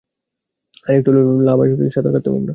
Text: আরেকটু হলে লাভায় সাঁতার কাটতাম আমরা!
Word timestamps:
আরেকটু 0.87 1.09
হলে 1.11 1.21
লাভায় 1.47 1.69
সাঁতার 1.95 2.11
কাটতাম 2.13 2.33
আমরা! 2.33 2.49